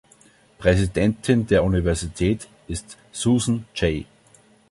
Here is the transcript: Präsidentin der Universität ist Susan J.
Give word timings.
Präsidentin 0.57 1.45
der 1.45 1.63
Universität 1.63 2.47
ist 2.67 2.97
Susan 3.11 3.65
J. 3.75 4.05